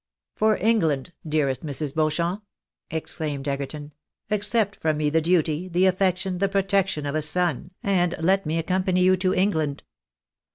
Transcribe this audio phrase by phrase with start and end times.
[0.33, 1.13] "For England!
[1.27, 1.93] dearest Mrs.
[1.93, 2.41] Beauchamp!"
[2.89, 3.93] exclaimed Egerton."
[4.31, 8.57] Accept from nie the duty, the affection, the protection of a son, and let me
[8.57, 9.83] accompany you to England."